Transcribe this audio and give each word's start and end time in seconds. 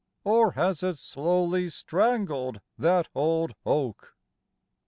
Or 0.23 0.53
has 0.53 0.81
it 0.81 0.97
slowly 0.97 1.69
strangled 1.69 2.59
that 2.75 3.07
old 3.13 3.53
oak? 3.67 4.15